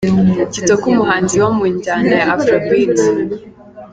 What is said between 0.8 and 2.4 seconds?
umuhanzi wo mu njyana ya